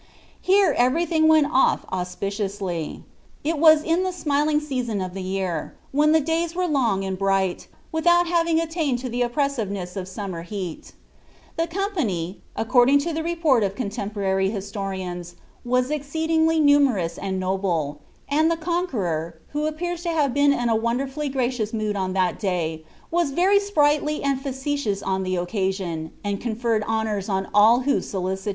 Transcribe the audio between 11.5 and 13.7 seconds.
The company, according to the report